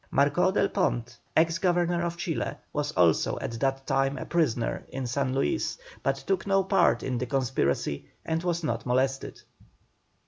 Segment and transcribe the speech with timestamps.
[0.11, 5.05] Marcó del Pont, ex Governor of Chile, was also at that time a prisoner in
[5.05, 9.39] San Luis, but took no part in the conspiracy and was not molested.